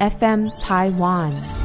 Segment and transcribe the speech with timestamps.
[0.00, 1.63] FM Taiwan。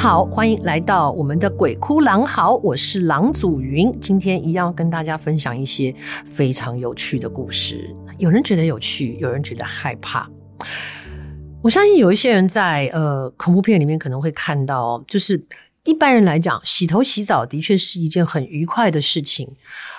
[0.00, 3.94] 好，欢迎来到我们的鬼哭狼嚎，我是郎祖云。
[4.00, 5.94] 今天一样跟大家分享一些
[6.26, 7.94] 非常有趣的故事。
[8.16, 10.26] 有人觉得有趣，有人觉得害怕。
[11.60, 15.44] 我相信有一些人在呃恐怖片里面可能会看到，就是
[15.84, 19.54] 一般人来讲，洗头洗澡的确是一件很愉快的事情。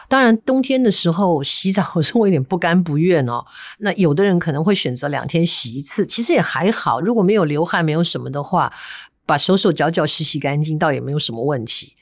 [0.10, 3.46] 当然，冬天的时候洗澡我是会有点不甘不愿哦。
[3.78, 7.00] 那有的人可能会选择两天洗一次，其实也还好。
[7.00, 8.74] 如果没有流汗，没有什么的话。
[9.26, 11.96] 把手手脚脚洗洗干净，倒也没有什么问题。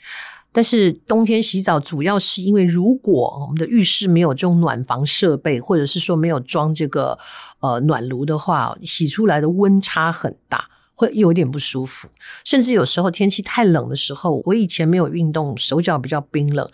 [0.52, 7.20] 但是冬天洗澡，主要是因为如果我们的浴室没有这种暖房设备，或者是说没有装这个
[7.59, 12.09] 呃暖炉的话，洗出来的温差很大，会有点不舒服。
[12.44, 16.67] 甚至有时候天气太冷的时候，我以前没有运动，手脚比较冰冷。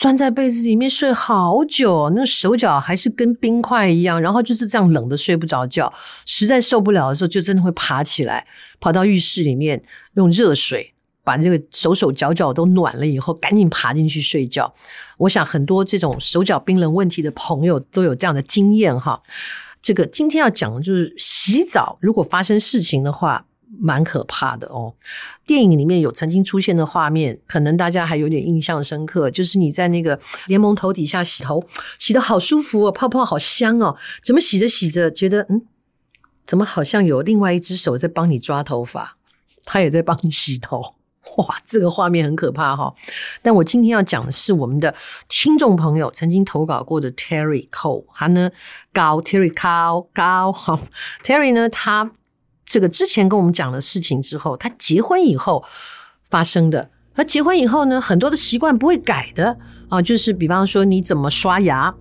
[0.00, 5.92] 钻在被子里面睡好久，那手脚还是跟冰块一样，然后就是这样冷的睡不着觉，
[6.24, 8.46] 实在受不了的时候，就真的会爬起来，
[8.80, 9.82] 跑到浴室里面
[10.14, 14.72] 用热水把这个手手脚脚都暖了以后，赶紧爬进去睡觉。
[15.18, 19.20] 我想很多这种手脚冰冷问题的朋友都有这样的经验哈。
[19.82, 23.44] 这个今天要讲的就是洗澡，如果发生事情的话。
[23.78, 24.94] 蛮可怕的哦！
[25.46, 31.62] 电影里面有曾经出现的画面，可能大家还有点印象深刻，就是你在那个联盟头底下洗头，
[31.98, 35.62] 洗得好舒服哦，泡泡好香哦，怎么洗着洗着觉得嗯，
[36.44, 39.16] 怎么好像有另外一只手在帮你抓头发，
[39.64, 40.96] 他也在帮你洗头，
[41.36, 42.94] 哇，这个画面很可怕哈、哦！
[43.40, 44.94] 但我今天要讲的是我们的
[45.28, 48.50] 听众朋友曾经投稿过的 Terry Cole，他呢
[48.92, 50.80] 高 Terry Cole 高哈
[51.22, 52.10] Terry 呢他。
[52.70, 55.64] 这个之前跟我们讲的事情之后，他结婚以后
[56.28, 56.88] 发生的。
[57.16, 59.58] 他结婚以后呢，很多的习惯不会改的
[59.88, 61.92] 啊，就是比方说你怎么刷牙，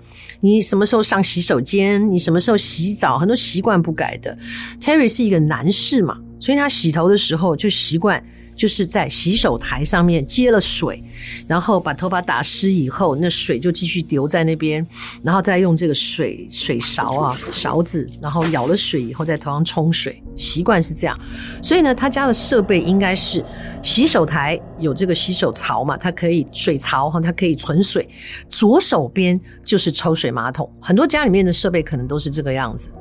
[0.42, 4.38] 你什么时候上洗手间，你什么时候洗澡，很多习惯不改的。
[4.80, 8.24] Terry 是一个男士嘛，所以他洗头的时候就习惯。
[8.60, 11.02] 就是在洗手台上面接了水，
[11.48, 14.86] 然后把头发打湿以后，那水就继续留在那边，
[15.24, 21.20] 然后再用这个水水勺啊勺子，然后舀了水以后在头上冲水，习惯是这样。
[21.62, 23.44] 所以呢，他家的设备应该是
[23.84, 28.08] 洗手台有这个洗手槽嘛，它可以水槽哈，它可以存水。
[28.48, 32.92] 左手边就是抽水马桶，很多家里面的设备可能都是这个样子。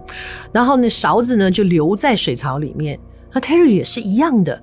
[0.52, 2.98] 然后呢，勺子呢就留在水槽里面。
[3.32, 4.60] 那 Terry 也是一样的。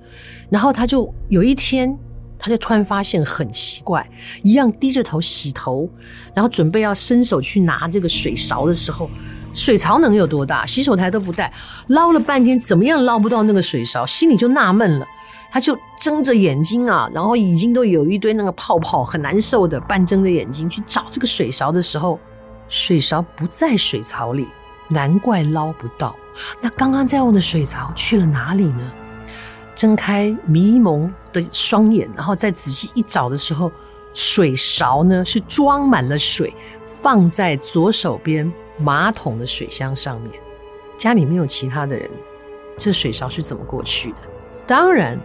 [0.50, 1.96] 然后他就有一天，
[2.38, 4.08] 他就突然发现很奇怪，
[4.42, 5.88] 一样低着头洗头，
[6.34, 9.08] 然后准备要伸手去拿这个水勺的时候，
[9.56, 10.64] 水槽能有多大？
[10.66, 11.52] 洗手台都不带，
[11.88, 15.06] 捞了半天怎么样捞不到那个水勺，心里就纳闷了。
[15.50, 22.20] 他就睁着眼睛啊，然后已经都有一堆那个泡泡，很难受的，半睁着眼睛去找这个水勺的时候，
[22.68, 24.46] 水勺不在水槽里，
[24.88, 26.14] 难怪捞不到。
[26.60, 28.92] 那刚刚在用的水槽去了哪里呢？
[29.74, 33.70] 睁开迷蒙的双眼，然后再仔细一找的时候，
[34.12, 36.52] 水勺呢是装满了水，
[36.84, 40.32] 放在左手边马桶的水箱上面。
[40.96, 42.08] 家里没有其他的人，
[42.78, 44.18] 这水勺是怎么过去的？
[44.66, 45.18] 当然，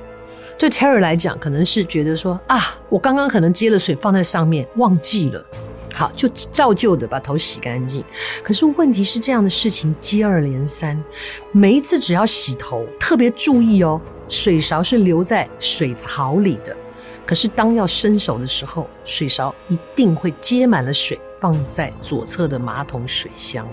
[0.59, 5.45] 对 Terry 来讲，可能是觉得说啊，我刚刚可能接了水放在上面忘记了，
[5.93, 8.03] 好，就照旧的把头洗干净。
[8.43, 11.01] 可是问题是这样的事情接二连三，
[11.53, 13.99] 每一次只要洗头，特别注意哦。
[14.27, 16.75] 水勺是留在水槽里的，
[17.25, 23.67] 可是当要伸手的时候，水勺一定会接满了水，放在左侧的马桶水箱。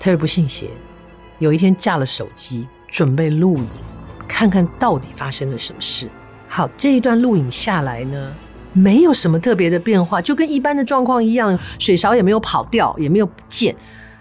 [0.00, 0.70] 特别不信邪，
[1.38, 3.68] 有一天架了手机，准备录影，
[4.26, 6.10] 看看到底发生了什么事。
[6.48, 8.32] 好，这一段录影下来呢，
[8.72, 13.76] 没有什么特别的变化，就跟一般的状况一样，水勺也没有跑掉，也没有不见，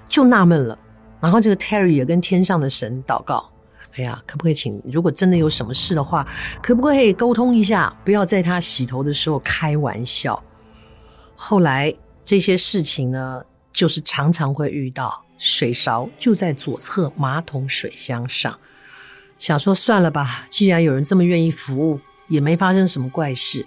[0.09, 0.77] 就纳闷了。
[1.21, 3.49] 然后这个 Terry 也跟天上的神祷告。
[3.95, 4.81] 哎呀，可不可以请？
[4.91, 6.27] 如果真的有什么事的话，
[6.61, 7.95] 可不可以沟通一下？
[8.03, 10.41] 不要在他洗头的时候开玩笑。
[11.35, 11.93] 后来
[12.23, 18.59] 这些事情呢，就是常常会遇到，水勺就在左侧马桶水箱上。
[19.37, 23.65] 想说算了吧，既然有人这么愿意服务，也没发生什么怪事。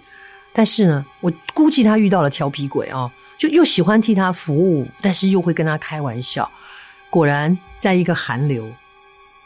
[0.53, 6.49] 但是呢，我估计他遇到了调皮鬼啊，就又喜欢替他服务，但是又会跟他开玩笑。
[7.11, 8.67] 果然，在一个寒流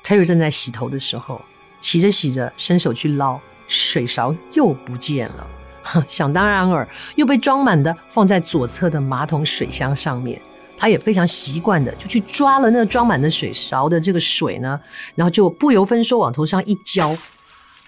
[0.03, 1.41] 泰瑞正在洗头的时候，
[1.81, 5.45] 洗着洗着，伸手去捞，水勺又不见了。
[6.07, 10.41] 想当然尔，又被装满的放在左侧的马桶水箱上面。
[10.77, 14.79] 他也非常习惯的就去抓了那个装满的水勺的这个水呢，
[15.13, 17.15] 然后就不由分说往头上一浇。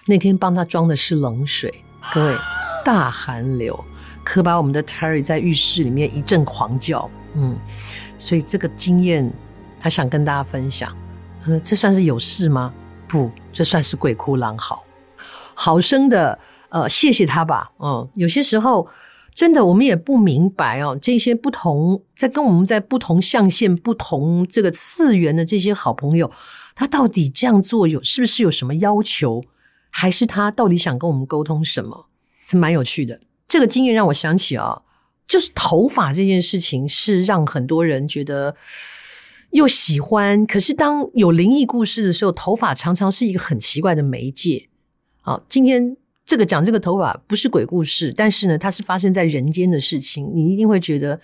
[0.06, 1.82] 那天帮他装的是冷水，
[2.12, 2.36] 各位，
[2.84, 3.84] 大寒流
[4.22, 7.10] 可把我们的 Terry 在浴室里面一阵狂叫。
[7.34, 7.58] 嗯，
[8.16, 9.28] 所以这个经验
[9.80, 10.96] 他想跟大家分享。
[11.46, 12.72] 嗯，这算是有事吗？
[13.08, 14.84] 不，这算是鬼哭狼嚎，
[15.52, 16.38] 好生的。
[16.74, 17.70] 呃，谢谢他吧。
[17.78, 18.88] 嗯，有些时候
[19.32, 26.28] 真的我们也不明白哦，这些不同在跟我们在不同象限、不同这个次元的这些好朋友，
[26.74, 29.44] 他到底这样做有是不是有什么要求，
[29.88, 32.06] 还是他到底想跟我们沟通什么？
[32.44, 33.20] 是蛮有趣的。
[33.46, 34.82] 这个经验让我想起啊，
[35.28, 38.56] 就是头发这件事情是让很多人觉得
[39.52, 44.68] 又喜欢，可是当有灵异故事的时候，头发常常是一个很奇怪的媒介。
[45.20, 45.96] 好，今天。
[46.24, 51.20] 这个讲这个头发不是鬼故事，但是呢，它是发生在人间的事情，你一定会觉得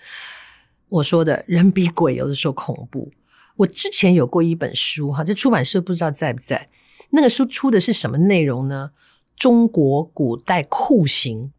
[0.89, 3.11] 我说的人比鬼有的时候恐怖。
[3.57, 6.69] 我之前有过一本书哈，这出版社不知道在不在。
[7.09, 8.91] 那个书出的是什么内容呢？
[9.35, 11.51] 中国古代酷刑，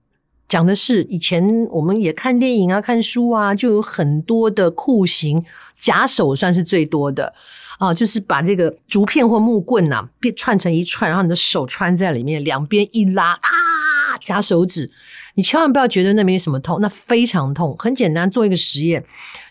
[0.48, 5.44] 讲的是以前我们也看电影啊、看书啊，就有很多的酷刑，
[5.76, 7.34] 假手算是最多的。
[7.82, 14.88] 啊，就是把这个竹片或木棍呐、啊，变串成一串，然后你的手穿在里面，两边一拉啊，夹手指，
[15.34, 17.74] 你千万不要觉得那没什么痛，那非常痛。
[17.76, 19.04] 很简单，做一个实验，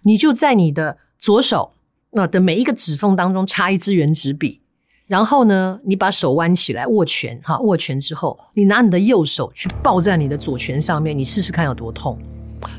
[0.03, 1.73] 你就在你的左手
[2.11, 4.61] 那的每一个指缝当中插一支原子笔，
[5.07, 12.17] 然后呢，你把手弯起来握拳，哈，握拳之后，你拿你的右手去抱在你的左拳上面，你试试看有多痛，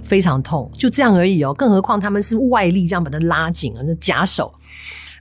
[0.03, 1.53] 非常痛，就这样而已哦。
[1.53, 4.51] 更何况他们是外力这样把它拉紧了，那夹手。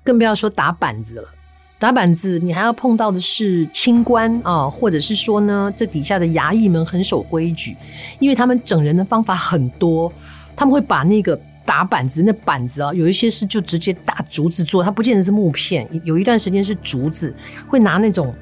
[0.04, 1.28] 更不要说打板子了，
[1.80, 7.76] 打板子你还要碰到的是清官啊，或者是说呢，这底下的衙役们很守规矩，
[8.20, 10.12] 因为他们整人的方法很多，
[10.56, 17.34] 他们会把那个打板子那板子啊，有一些是就直接大竹子做，它不见得是木片，有一段时间是竹子，
[17.68, 18.34] 会拿那种。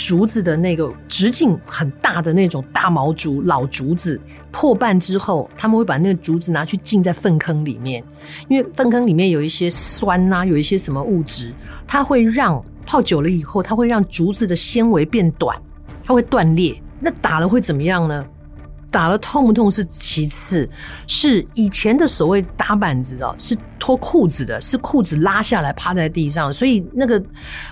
[0.00, 4.20] 竹子的那个直径很大的那种大毛竹，老竹子
[4.52, 8.00] 破半之后，他们会把那个竹子拿去浸在粪坑里面，
[8.46, 11.52] 因为粪坑里面有一些酸呐、有一些什么物质，
[11.84, 15.60] 它会让泡久了以后，它会让竹子的纤维变短，
[16.04, 16.80] 它会断裂。
[17.00, 18.24] 那打了会怎么样呢？
[18.90, 20.68] 打了痛不痛是其次，
[21.06, 27.22] 是以前的所谓打板子哦，是脱裤子的，是裤子拉下来趴在地上，所以那个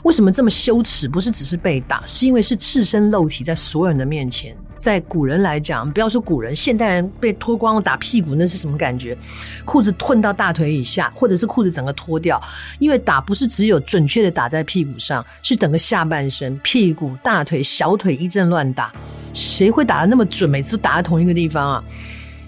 [0.04, 1.08] 为什么这么羞耻？
[1.08, 4.56] 不是只是被打，是因为是赤身露体在所有人的面前。
[4.78, 9.16] 在古人来讲，不要说古人，现代人被脱光了打屁股，那是什么感觉？
[9.64, 12.40] 裤子褪到大腿以下，或者是裤子整个脱掉，
[12.78, 18.92] 因为打不是只有准确的打在屁股上，是整个下半身，屁股、大腿、小腿一阵乱打。
[19.32, 20.48] 谁会打得那么准？
[20.48, 21.84] 每次打在同一个地方啊！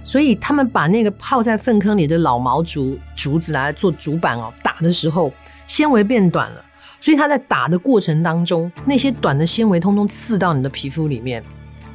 [0.05, 5.33] 所以他们把那个泡在粪坑里的老毛竹竹子拿来做竹板哦，打的时候
[5.67, 6.65] 纤维变短了，
[7.01, 11.43] 所以他在打的过程当中，那些短的纤维通通刺到你的皮肤里面。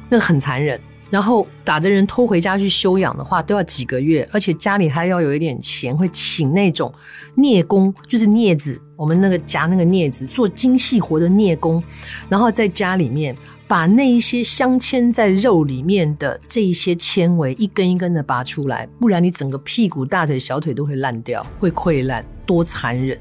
[0.08, 0.80] 那很残忍，
[1.10, 6.92] 然后打的人拖回家去休养的话，都要几个月，而且家里还要有一点钱，会请那种
[7.36, 11.82] 镊工，就是镊子，我们那个夹那个镊子做精细活的镊工，
[12.28, 13.36] 然后在家里面
[13.66, 23.18] 把那一些镶嵌在肉里面的这一些纤维一根一根的拔出来，不然你整个屁股、大腿、小腿都会烂掉，会溃烂，多残忍！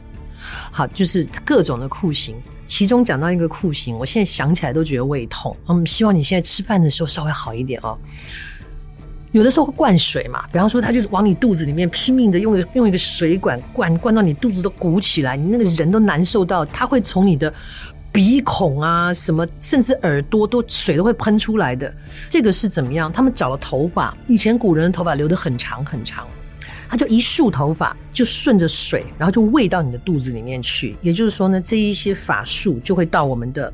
[0.71, 2.35] 好，就是各种的酷刑。
[2.65, 5.55] 其中讲到一个酷刑，我现在想起来都觉得胃痛。
[5.67, 7.97] 嗯，希望你现在吃饭的时候稍微好一点哦。
[9.31, 16.63] 有的时候会灌水嘛，比方说他就往你肚子里面拼命的用用一个水管灌，灌到你肚子都鼓起来，你那个人都难受到。
[16.65, 17.51] 他会从你的
[18.11, 21.91] 鼻孔啊什么，甚至耳朵都水都会喷出来的。
[22.29, 23.11] 这个是怎么样？
[23.11, 26.27] 他们找了头发，以前古人的头发留得很长很长。
[26.93, 30.95] 他就一束头发就顺着水，然后就喂到你的肚子里面去。
[31.01, 33.73] 也就是说呢，这一些法术就会到我们的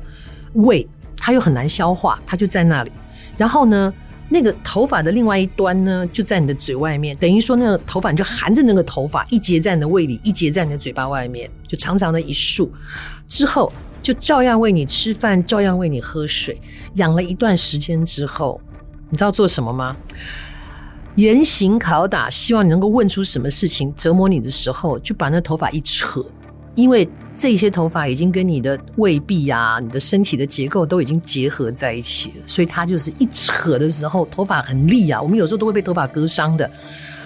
[0.54, 2.90] 胃，它又很难消化，它就在那里。
[3.36, 3.92] 然后呢，
[4.30, 12.72] 那个头发的另外一端呢，就在你的嘴外面，等于说那个头发你就含着那个头发，一节在你的胃里，一节在你的嘴巴外面，就长长的一束。
[13.28, 16.58] 之后就照样喂你吃饭，照样喂你喝水。
[16.94, 18.58] 养了一段时间之后，
[19.10, 19.94] 你知道做什么吗？
[21.20, 26.24] 严刑拷打，希望你能够问出什么事情折磨你的时候，就把那头发一扯，
[26.74, 35.20] 因为这些头发已经跟你的胃壁啊、你的身体的结构都已经结合在一起了，所以它就是一扯的时候，头发很利啊。
[35.20, 36.70] 我们有时候都会被头发割伤的，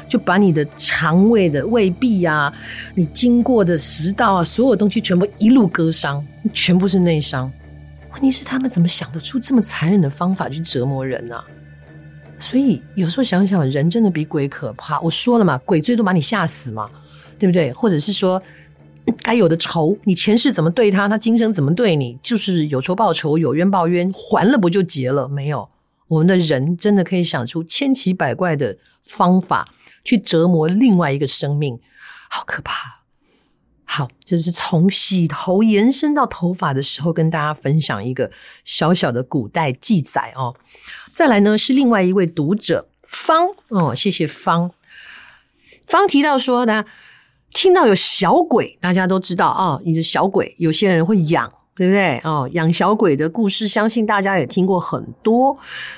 [0.09, 2.53] 就把你的肠胃的胃壁啊，
[2.97, 6.21] 你经过的食道啊，所有东西全部一路割伤，
[6.53, 7.49] 全部是内伤。
[8.15, 11.41] 问题是他们怎么想得出这么残忍的方法去折磨人呢、
[12.39, 15.01] 所以有时候想想，人真的比鬼可怕。
[15.01, 16.91] 我说了嘛，鬼最多把你吓死嘛，
[17.39, 17.73] 对不对？
[17.73, 18.43] 或者是说，
[19.23, 25.29] 该有的仇，你前世怎么对他，他今生怎么对你，就是有仇报仇，有冤报冤，还了不就结了？
[25.29, 25.69] 没有，
[26.09, 29.69] 我们的人真的可以想出千奇百怪的方法
[30.03, 31.79] 去折磨另外一个生命，
[32.29, 33.04] 好可怕。
[33.97, 38.29] 好，就是从洗头延伸到头发的时候，跟大家分享一个
[38.65, 40.57] 小小的古代记载哦。
[41.13, 44.73] 再来呢，是另外一位读者方哦，谢谢方。
[45.87, 46.85] 方提到说呢，
[47.53, 52.21] 听到有小鬼，大家都知道啊，你的小鬼，有些人会养，对不对？
[52.25, 55.57] 哦，养小鬼的故事，相信大家也听过很多。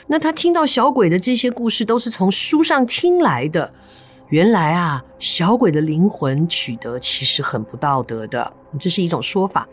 [0.08, 3.72] 那他听到小鬼的这些故事，都是从书上听来的。
[4.28, 9.68] 原来啊，小鬼的灵魂取得其实很不道德的，这是一种说法。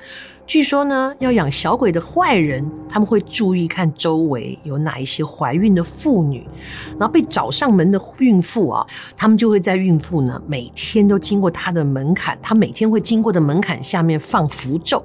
[0.46, 6.48] 据说呢，要养小鬼的坏人，他们会注意看周围有哪一些怀孕的妇女，
[7.00, 15.04] 然后被找上门的孕妇啊，他们就会在孕妇呢每天都经过她的门槛，她每天会经过的门槛下面放符咒。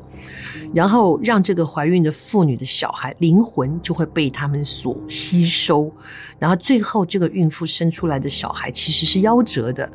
[0.74, 5.90] 然后让这个怀孕的妇女的小孩灵魂就会被他们所吸收，
[6.38, 9.90] 然后最后这个孕妇生出来的小孩其实是夭折的。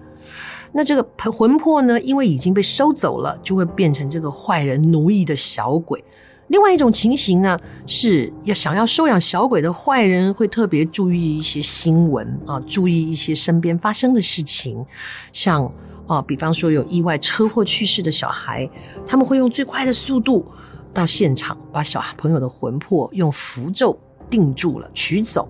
[0.72, 6.04] 那这个魂魄呢，因为已经被收走了，就会变成这个坏人奴役的小鬼。
[6.48, 14.86] 另外一种情形呢，是要想要收养小鬼的坏人会特别注意一些新闻啊，注意一些身边发生的事情，
[15.32, 15.72] 像。
[16.08, 18.70] 啊，比方说有意外车祸去世的小孩，
[19.06, 20.46] 他们会用最快的速度
[20.94, 23.98] 到现场，把小朋友的魂魄用符咒
[24.30, 25.48] 定住了，取走。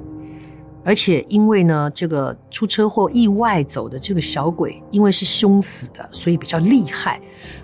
[0.85, 7.21] 而且因为呢，这个出车祸意外走的这个小鬼，因为是凶死的，所以比较厉害。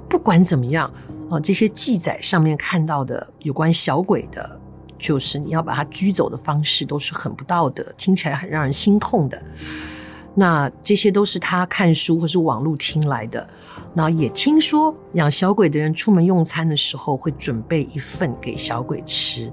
[0.08, 0.89] 不管怎么样，
[1.29, 4.60] 啊，这些记载上面看到的有关小鬼的，
[4.98, 9.41] 就是你要把他拘走的方式，都是很不道德，听起来很让人心痛的。
[10.39, 13.46] 那这些都是他看书或是网络听来的。
[13.93, 19.51] 那也听说养小鬼的人出门用餐的时候会准备一份给小鬼吃。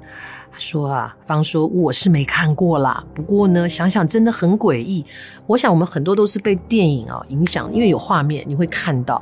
[0.52, 5.05] 他说啊，方说我是没看过啦，不过呢，想想真的很诡异。
[5.47, 9.21] 我想我们很多都是被电影啊影响，因为有画面你会看到。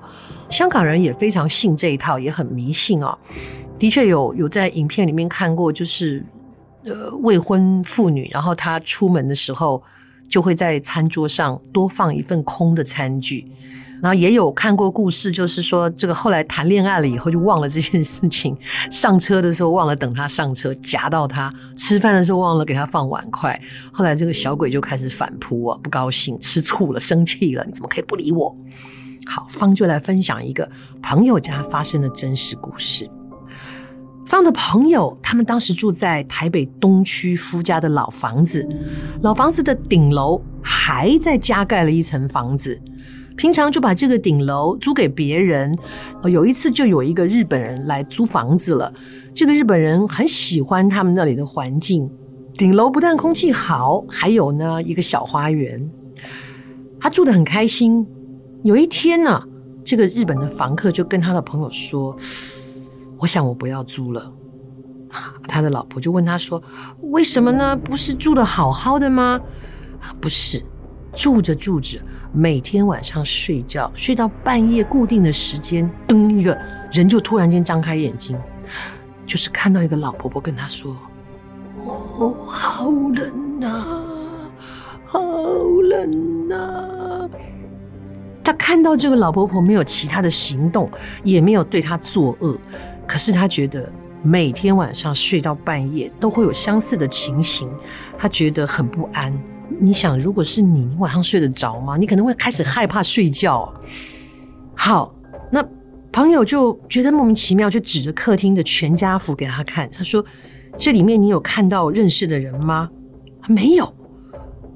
[0.51, 3.17] 香港人也非常信这一套，也很迷信啊。
[3.79, 6.23] 的确有有在影片里面看过，就是
[6.85, 9.83] 呃未婚妇女，然后她出门的时候。
[10.29, 13.47] 就会在餐桌上多放一份空的餐具，
[14.03, 18.57] 然后也有看过故事，就是说这个后来谈恋爱了以后就忘了这件事情，
[18.91, 23.59] 上车的时候忘了等他上车，夹到他，吃饭的时候忘了给他放碗筷，
[23.93, 28.57] 后来这个小鬼就开始反扑啊，不高兴，吃醋了，生气了，你怎么可以不理我？
[29.27, 30.69] 好，方就来分享一个
[31.01, 33.09] 朋友家发生的真实故事。
[34.27, 38.67] 方的朋友，他们当时住在台北东区夫家的老房子，
[39.23, 42.81] 老房子的顶楼还在加盖了一层房子，
[43.37, 45.77] 平常就把这个顶楼租给别人。
[46.25, 48.93] 有一次就有一个日本人来租房子了，
[49.35, 52.11] 这个日本人很喜欢他们那里的环境，
[52.57, 55.91] 顶楼不但空气好，还有呢一个小花园，
[56.99, 58.07] 他住得很开心。
[58.63, 59.43] 有一天呢，
[59.85, 62.17] 这个日本的房客就跟他的朋友说。
[63.25, 64.31] 我想我不要租了，
[65.49, 66.63] 他的老婆就问他说
[67.11, 67.75] ：“为什么呢？
[67.75, 69.41] 不是住得好好的吗？”
[70.21, 70.63] 不是，
[71.15, 71.99] 住着住着，
[72.35, 76.55] 每天晚上睡觉，睡到半夜固定的时间，噔一个
[76.93, 78.39] 人就突然间张开眼睛，
[79.25, 80.95] 就是看到一个老婆婆跟他说
[81.81, 84.05] ：“哦，好冷啊，
[85.07, 85.19] 好
[85.89, 87.27] 冷啊。”
[88.45, 90.91] 他看到这个老婆婆没有其他的行动，
[91.23, 92.55] 也没有对他作恶。
[93.07, 93.91] 可是他觉得
[94.23, 97.71] 每天晚上睡到半夜都会有相似的情形，
[98.19, 99.33] 他觉得很不安。
[99.79, 101.97] 你想，如果是你，你晚上睡得着吗？
[101.97, 103.73] 你可能会开始害怕睡觉。
[104.75, 105.15] 好，
[105.51, 105.67] 那
[106.13, 109.91] 朋友就觉得莫名其妙，就指着客厅的全家福给他看。
[109.91, 110.25] 他说
[110.77, 112.89] ：“这里面你有看到认识的人吗？”
[113.49, 113.93] 没有。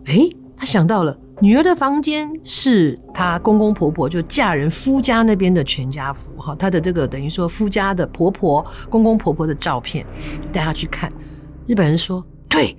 [0.06, 1.16] 诶，他想到了。
[1.40, 10.04] 女儿的房间是她公公婆婆就嫁人夫家那边的全家福哈，她的这个等于说夫家的婆婆公公婆婆的照片，
[10.52, 11.12] 带她去看。
[11.66, 12.76] 日本人说：“对，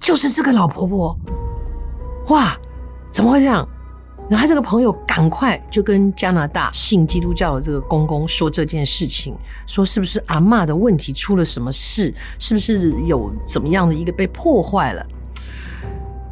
[0.00, 1.18] 就是这个老婆婆。”
[2.28, 2.54] 哇，
[3.10, 3.66] 怎么会这样？
[4.28, 9.34] 然后他这个朋友赶快就跟加拿大信基督教的这个公公说这件事情，
[9.66, 12.12] 说是不是阿嬷的问题出了什么事？
[12.38, 15.06] 是不是有怎么样的一个被破坏了？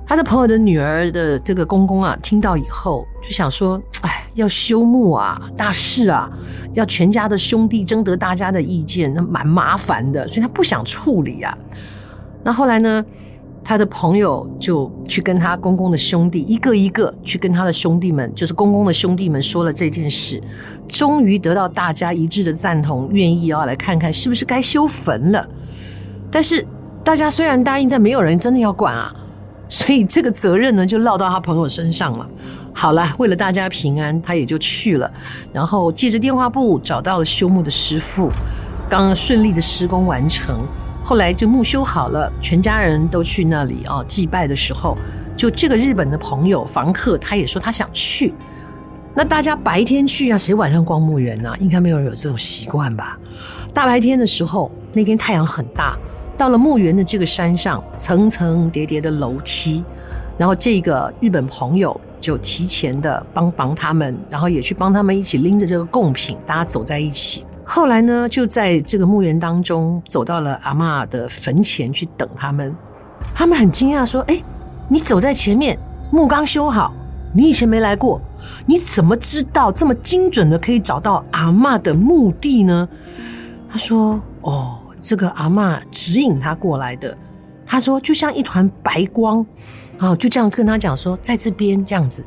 [0.07, 6.31] 他的朋友的女儿的这个公公啊，听到以后就想说：“哎，要修墓啊，大事啊，
[6.75, 11.57] 要全家的兄弟征得大家的意见，那蛮麻烦的，所以他不想处理啊。”
[12.45, 13.03] 那后来呢，
[13.65, 20.43] 他的朋友就去跟他公公的兄弟一个一个去跟他的兄弟们，就是公公的兄弟们说了这件事，
[20.89, 25.49] 终于得到大家一致的赞同，愿意要来看看是不是该修坟了。
[26.31, 26.67] 但是
[27.05, 29.15] 大家虽然答应，但没有人真的要管啊。
[29.73, 32.29] 所以这个责任呢，就落到他朋友身上了。
[32.75, 35.11] 好了，为了大家平安，他也就去了。
[35.51, 38.29] 然后借着电话簿找到了修墓的师傅，
[38.87, 40.61] 刚刚顺利的施工完成。
[41.03, 44.95] 后来就墓修好了，全家人都去那里啊祭拜的时候，
[45.35, 48.35] 就这个日本的朋友房客，他也说他想去。
[49.15, 51.51] 那大家白天去啊，谁晚上逛墓园呢？
[51.59, 53.19] 应该没有人有这种习惯吧？
[53.73, 55.97] 大白天的时候，那天太阳很大。
[56.43, 59.85] 到了墓园的这个山上，层层叠叠的楼梯，
[60.37, 67.47] 然后这个日本朋友就提前的帮帮他们，然后也去帮他们一起拎着这个贡品，大家走在一起。
[67.63, 72.75] 后来呢，就在这个墓园当中，走到了阿嬷的坟前去等他们。
[73.33, 74.43] 他们很惊讶说：“哎，
[74.89, 75.79] 你走在前面，
[76.11, 76.93] 墓刚修好，
[77.33, 78.21] 你以前没来过，
[78.67, 82.89] 你怎么知道这么精准的可以找到阿嬷的墓地呢？”
[83.71, 87.15] 他说：“哦。”这个阿嬷指引他过来的，
[87.67, 89.45] 他说就像一团白光，
[89.99, 92.25] 啊，就这样跟他讲说，在这边这样子，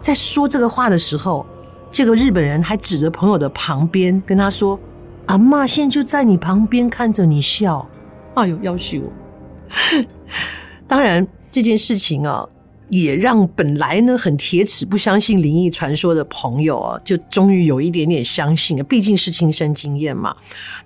[0.00, 1.46] 在说这个话的时候，
[1.90, 4.78] 这个日本人还指着朋友的旁边跟他说
[5.26, 7.88] ：“阿嬷现在就在你旁边看着你笑。”
[8.34, 10.04] 哎呦，要死我！
[10.86, 12.46] 当然这件事情啊。
[12.88, 20.34] 也让本来呢很铁齿不相信灵异传说的朋友啊，就终于有一点点相信了，毕竟是亲身经验嘛。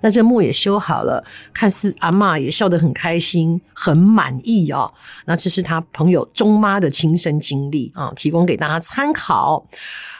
[0.01, 4.91] 那这墓也修好了，看似阿嬷也笑得很开心、很满意啊。
[5.25, 9.65] 那这是他朋友钟妈的亲身经历啊，提供给大家参考。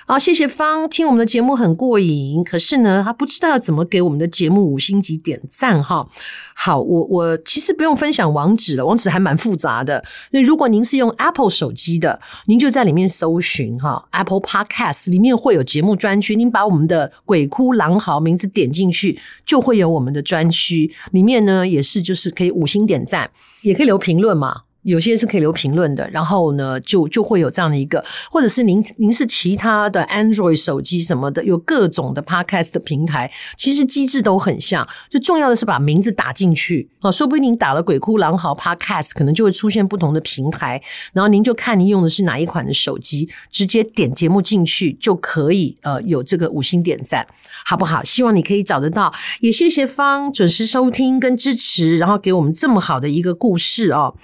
[0.05, 2.43] 好，谢谢方，听我们的节目很过瘾。
[2.43, 6.09] 可是呢，他不知道要怎么给我们的节目五星级点赞哈。
[6.55, 10.03] 好，我我其实不用分享网址了，网址还蛮复杂的。
[10.31, 20.93] 那如果您是用 Apple 手机的，您就在里面搜寻哈，Apple Podcast 里面会有节目专区，您把我们的鬼哭狼嚎名字点进去，就会有我们的专区。
[21.11, 24.63] 里面呢也是就是可以五星点赞，也可以留评论嘛。
[24.83, 34.87] 有些是可以留评论的，然后呢，就就会有这样的一个，或者是您您是其他的 Android 手机什么的，有各种的 Podcast 的平台，其实机制都很像。
[35.09, 40.81] 最重要的是把名字打进去啊，说不定您打了“鬼哭狼嚎 Podcast”，可能就会出现不同的平台，
[41.13, 47.25] 然后您就看您用的是哪一款的手机，直接点节目进去就可以呃有这个五星点赞，
[47.65, 48.03] 好不好？
[48.03, 54.15] 希望你可以找得到，也谢谢方准时收听跟支持，然后给我们这么好的一个故事哦。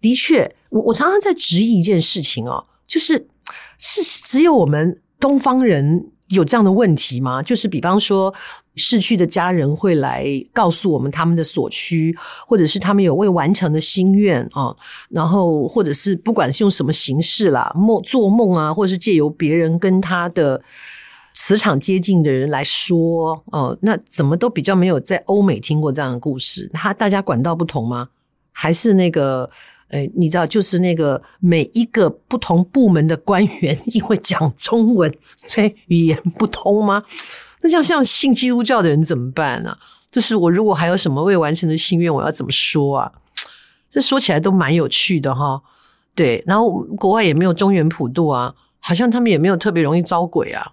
[0.00, 3.26] 的确，我我常常在质疑一件事情哦，就是
[3.78, 7.42] 是只有我们东方人有这样的问题吗？
[7.42, 8.32] 就是比方说，
[8.74, 12.14] 逝去的家人会来告诉我们他们的所趋，
[12.46, 14.74] 或者是他们有未完成的心愿啊，
[15.08, 20.62] 然后或者是不管是用什么形式啦，梦做梦啊，或者是借由别人跟他的
[21.34, 26.68] 磁场接近的人来说，哦，那怎么都比较没有在欧美听过这样的故事？
[26.72, 28.08] 他大家管道不同吗？
[28.52, 29.48] 还是那个？
[29.90, 35.12] 诶，你知道，就是那个每一个不同部门的官员， 因为讲中文，
[35.46, 37.04] 所以语言不通吗？
[37.62, 39.76] 那像像信基督教的人怎么办呢？
[40.10, 43.12] 就是我如果还有什么未完成的心愿，我要怎么说啊？
[43.90, 45.62] 这说起来都蛮有趣的哈。
[46.14, 50.70] 对，然后国外也没有中原普渡啊，好像他们也没有特别容易招鬼啊。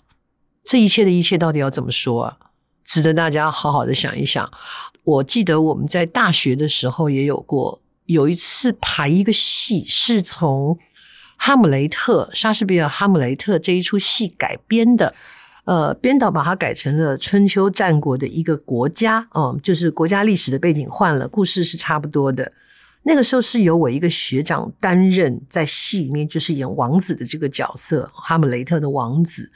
[0.65, 2.38] 这一切的一切到底要怎么说啊？
[2.84, 4.49] 值得大家好好的想一想。
[5.04, 7.82] 我记得我们在大学的时候也有过。
[8.05, 10.75] 有一次排一个戏，是从
[11.37, 15.13] 《哈姆雷特》莎士比亚《哈姆雷特》这一出戏改编的。
[15.65, 22.51] 呃，编导把它改成了春秋战国的一个国家，嗯，就是国家历史的背景换了，故事是差不多的。
[23.03, 29.49] 那个时候是由我一个学长担任在戏里面，就是演王子的这个角色，哈姆雷特的王子，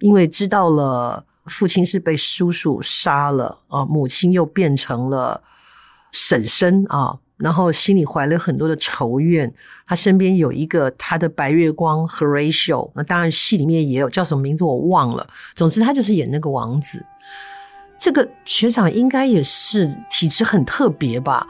[0.00, 5.44] 因为知道了父亲是被叔叔杀了啊，母亲又变成了
[6.10, 7.20] 婶婶啊。
[7.42, 9.52] 然后心里怀了很多的仇怨，
[9.84, 15.26] 他身边有一个他的白月光 Horatio，那当然戏里面也有叫什么名字我忘了。
[15.54, 17.04] 总之他就是演那个王子。
[17.98, 21.46] 这个学长应该也是体质很特别吧？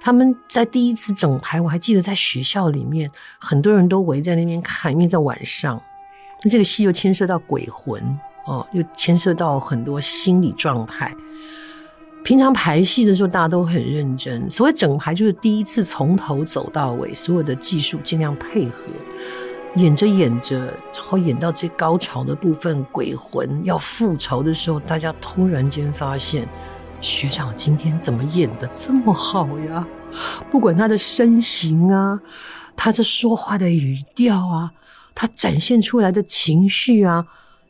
[0.00, 5.80] 他们在第一次整排，我还记得在学校里面，很多人都围在那边看，因为在晚上。
[6.42, 8.00] 那这个戏又牵涉到鬼魂
[8.46, 11.12] 哦，又牵涉到很多心理状态。
[12.26, 14.50] 平常排戏的时候，大家都很认真。
[14.50, 18.88] 所谓整排，就是第一次从头走到尾，所有的技术尽量配合。
[19.76, 26.48] 演着演着，然后演到最高潮的部分，鬼魂要复仇的时候，大家突然间发现，
[27.00, 29.86] 学长今天怎么演得这么好呀？
[30.50, 32.20] 不管他的身形啊，
[32.74, 34.72] 他这说话的语调啊，
[35.14, 37.24] 他展现出来的情绪啊。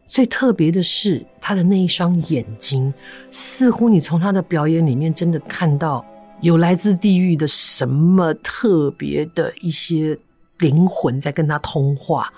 [0.06, 2.94] 最特别的是他的那一双眼睛，
[3.28, 6.04] 似乎你从他的表演里面真的看到
[6.40, 10.16] 有来自地狱的什么特别的一些
[10.58, 12.32] 灵魂在跟他通话。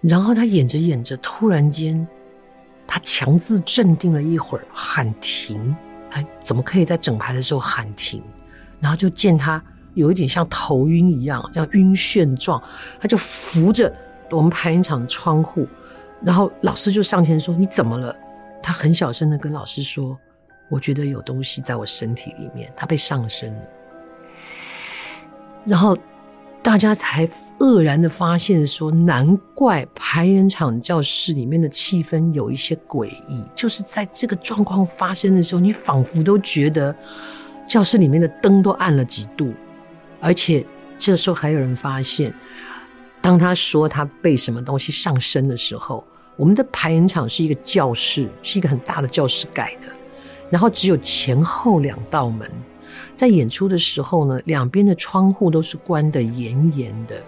[0.00, 2.06] 然后他演着演着，突然间
[2.86, 5.74] 他强自镇定了一会儿，喊停。
[6.10, 8.22] 哎怎么可以在整排的时候喊停？
[8.78, 9.60] 然后就见他
[9.94, 12.62] 有一点像头晕一样，像晕眩状，
[13.00, 13.92] 他就扶着
[14.30, 15.66] 我们排练场的窗户。
[16.22, 18.14] 然后老师就上前说：“你怎么了？”
[18.62, 20.18] 他很小声的跟老师说
[20.68, 23.62] ：“我觉得有东西在我身体里面，他被上身了。”
[25.64, 25.96] 然后
[26.62, 36.96] 大家才愕然的发现说：“难怪排演场教室里面的气氛有一些诡异，就是在这个状况发生的时候，你仿佛都觉得
[37.68, 39.52] 教室里面的灯都暗了几度，
[40.20, 40.64] 而且
[40.96, 42.34] 这时候还有人发现。”
[43.26, 46.04] 当他说他被什么东西上身的时候，
[46.36, 49.88] 我们的排演场是一个教室，是一个很大的教室改的，
[50.48, 52.48] 然后只有前后两道门，
[53.16, 57.20] 在演出的时候呢，两边的窗户都是关得严严的，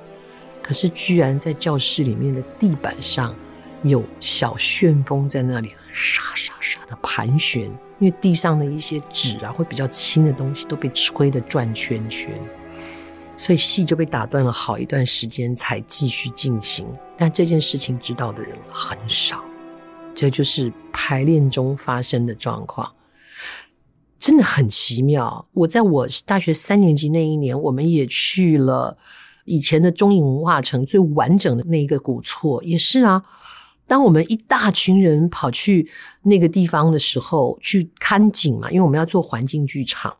[0.62, 3.34] 可是居然在教室里面的地板上
[3.82, 7.64] 有小旋风在那里沙沙沙的盘旋，
[7.98, 12.32] 因为地上的一些纸啊，会比较轻的东西都被吹得转圈圈。
[13.38, 16.84] 所以戏就被打断了好一段时间才继续进行，
[17.16, 19.42] 但这件事情知道的人很少，
[20.12, 22.92] 这就是排练中发生的状况，
[24.18, 25.46] 真的很奇妙。
[25.52, 28.98] 我在我大学三年级那一年，我们也去了
[29.44, 33.22] 以前的中影文化城最完整的那一个古厝，也是啊。
[33.86, 35.88] 当我们一大群人跑去
[36.22, 40.16] 那个地方的时候，去看景嘛，因为我们要做环境剧场，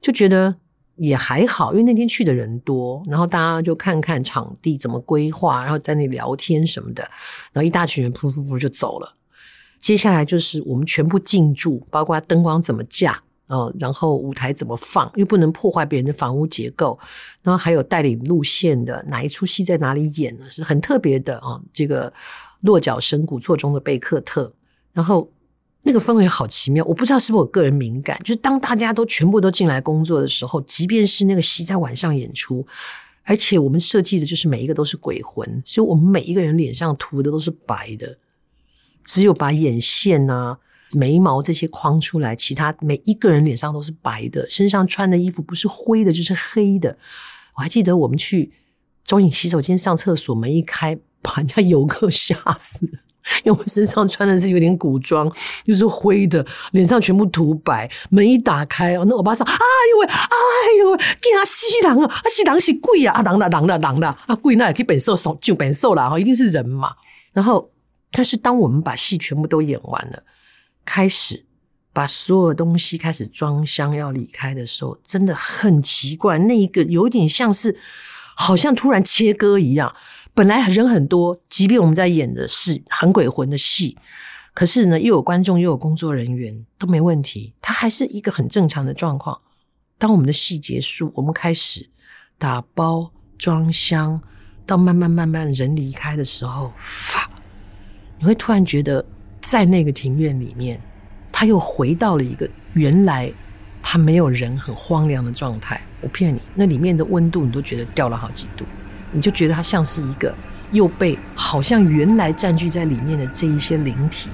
[0.00, 0.56] 就觉得。
[0.96, 7.02] 也还好，因为那天去的人多，然后大家就看看场地怎么规划，然后在那聊天什么的，
[7.52, 9.16] 然后一大群人噗噗噗就走了。
[9.78, 16.98] 接下来就是我们全部进驻，包括灯光怎么架，呃，然后舞台怎么放，又不能破坏别人的房屋结构，
[17.42, 21.60] 然后还有带领路线的哪一出戏在哪里演呢，是很特别的啊。
[21.72, 22.12] 这个
[22.60, 24.52] 落脚声古厝中的贝克特，
[24.92, 25.28] 然后。
[25.84, 32.64] 那个氛围好奇妙，我不知道是不是我个人敏感，就是当大家都全部都进来工作的时候，即便是那个戏在晚上演出，
[33.24, 38.16] 而且我们设计的就是每一个都是鬼魂，所以我们每一个人脸上涂的都是白的，
[39.02, 40.58] 只有把眼线啊、
[40.94, 46.96] 眉毛这些框出来，其他每一个人脸上都是白的，身上穿的衣服不是灰的就是黑的。
[47.56, 48.52] 我还记得我们去
[49.04, 52.88] 中影洗手间上厕所，门一开，把人家游客吓死。
[53.44, 55.30] 因为我身上穿的是有点古装，
[55.64, 59.54] 又、是灰的，脸上全部涂白，门一打开哦，那欧巴桑，哎
[59.92, 60.26] 呦喂，哎
[60.78, 62.06] 呦喂，惊死人啊！
[62.06, 63.14] 啊，西郎是鬼啊！
[63.14, 64.16] 啊，人啦，人啦，人啦！
[64.26, 66.94] 啊，鬼那也可以变瘦，就本色了哈，一定是人嘛。
[67.32, 67.70] 然后，
[68.10, 70.22] 但是当我们把戏全部都演完了，
[70.84, 71.44] 开始
[71.92, 77.76] 把所有东西开始装箱要离开的时候，真的很奇怪，那一个有点像是，
[78.34, 79.94] 好像突然切割一样。
[80.34, 83.98] 本来人很多，即便我们在演的是很鬼魂的戏，
[84.54, 89.38] 可是呢，又有观众又有工作人员都没问题，它还是一个很正常的状况。
[89.98, 91.88] 当我们的戏结束，我们开始
[92.38, 94.20] 打包装箱，
[94.64, 97.30] 到慢慢慢慢人离开的时候，发，
[98.18, 99.04] 你会突然觉得
[99.40, 100.80] 在那个庭院里面，
[101.30, 103.30] 他又回到了一个原来
[103.82, 105.80] 它没有人很荒凉的状态。
[106.00, 108.64] 我骗你，那里面的温度你都觉得掉了好几度。
[109.10, 110.34] 你就觉得它像是一个
[110.70, 114.30] 又被好像原来占据在里面的这一些灵体，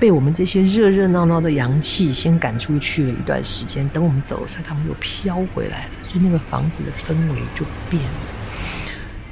[0.00, 8.10] 被我们这些热热闹闹的阳气先赶出去了一段时间，等我们走了，所以他们又飘回来了，所以那个房子的氛围就变了。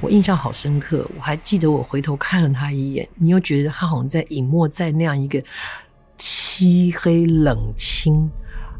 [0.00, 5.42] 我印象好深刻，我还记得我回头看了他一眼，你又觉得他好像在隐没在那样一个
[6.18, 8.31] 漆黑冷清，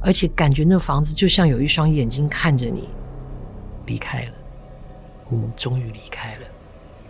[0.05, 2.91] 而且感觉那房子就像有一双眼睛看着你
[3.87, 4.33] 离开了。
[5.31, 6.47] 我们终于离开了，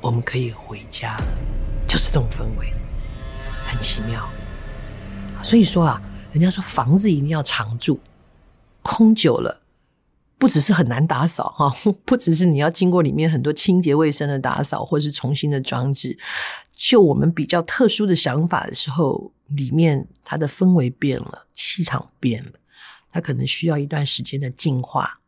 [0.00, 1.16] 我们可以回家，
[1.88, 2.72] 就是这种氛围，
[3.66, 4.26] 很奇妙。
[5.42, 6.00] 所以说啊，
[6.32, 7.98] 人家说房子一定要常住，
[8.82, 9.60] 空久了，
[10.38, 16.16] 不只是很难打扫哈，不只是你要经过里面很多清洁卫生的打扫，或是重新的装置。
[16.72, 22.52] 就我们比较特殊的想法的时候，里面它的氛围变了，气场变了，
[23.14, 25.20] 它可能需要一段时间的净化，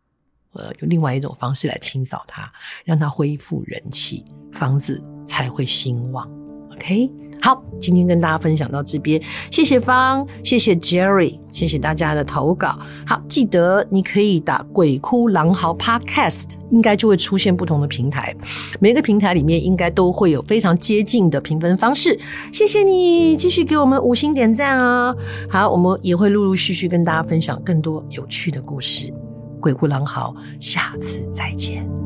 [0.55, 2.53] 呃，用另外一种方式来清扫它，
[2.85, 6.29] 让它恢复人气，房子才会兴旺。
[6.73, 7.09] OK。
[7.47, 12.77] 好，今天跟大家分享到这边，谢谢方，谢谢 Jerry，谢谢大家的投稿。
[13.07, 18.35] 好，记得你可以打“鬼哭狼嚎 Podcast”，应该就会出现不同的平台，
[18.81, 22.19] 每个平台里面应该都会有非常接近的评分方式。
[22.51, 25.15] 谢谢你，继续给我们五星点赞啊！
[25.49, 29.15] 好，我们也会陆陆续续跟大家分享更多有趣的故事。
[29.61, 32.06] 鬼哭狼嚎，下次再见。